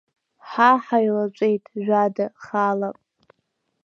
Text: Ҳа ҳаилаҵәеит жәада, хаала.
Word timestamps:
Ҳа 0.49 0.69
ҳаилаҵәеит 0.85 1.63
жәада, 1.83 2.25
хаала. 2.43 2.89